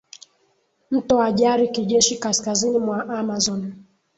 [0.91, 3.73] mto wa Jari kijeshi kaskazini mwa Amazon